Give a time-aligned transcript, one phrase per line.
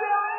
[0.00, 0.37] Doctor!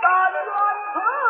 [0.00, 0.44] 但愿
[0.92, 1.27] 此。